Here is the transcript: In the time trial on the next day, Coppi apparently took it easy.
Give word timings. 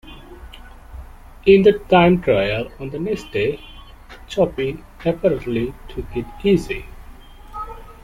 In 1.45 1.61
the 1.61 1.73
time 1.87 2.23
trial 2.23 2.71
on 2.79 2.89
the 2.89 2.97
next 2.97 3.31
day, 3.31 3.63
Coppi 4.27 4.83
apparently 5.05 5.75
took 5.89 6.07
it 6.17 6.25
easy. 6.43 6.87